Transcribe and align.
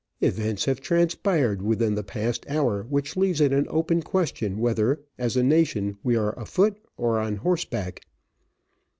Events 0.21 0.65
have 0.65 0.81
transpired 0.81 1.61
within 1.61 1.93
the 1.93 2.01
past 2.01 2.43
hour, 2.49 2.87
which 2.89 3.15
leaves 3.15 3.39
it 3.39 3.53
an 3.53 3.67
open 3.69 4.01
question 4.01 4.57
whether, 4.57 4.99
as 5.19 5.37
a 5.37 5.43
nation, 5.43 5.95
we 6.01 6.15
are 6.15 6.33
afoot 6.39 6.79
or 6.97 7.19
on 7.19 7.35
horseback." 7.35 8.01